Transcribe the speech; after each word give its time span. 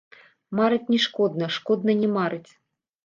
Марыць 0.59 0.87
не 0.93 0.99
шкодна, 1.05 1.51
шкодна 1.59 1.91
не 2.03 2.09
марыць. 2.19 2.51